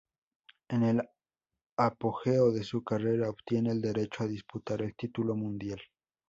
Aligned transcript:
En 0.69 0.81
el 0.81 1.07
apogeo 1.77 2.51
de 2.51 2.63
su 2.63 2.83
carrera, 2.83 3.29
obtiene 3.29 3.69
el 3.69 3.81
derecho 3.83 4.23
a 4.23 4.27
disputar 4.27 4.81
el 4.81 4.95
título 4.95 5.35
mundial. 5.35 5.79